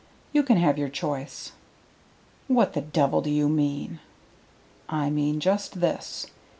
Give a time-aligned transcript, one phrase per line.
[0.33, 1.51] You can take your choice."
[2.47, 3.99] "What the devil do you mean?"
[4.89, 6.25] "I mean just this.